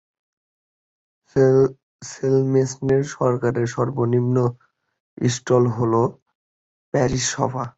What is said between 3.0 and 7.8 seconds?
সরকারের সর্বনিম্ন স্তর হল প্যারিশ সভা।